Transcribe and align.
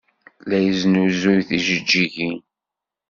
La 0.47 0.57
yesnuzuy 0.65 1.39
tijeǧǧigin. 1.47 2.37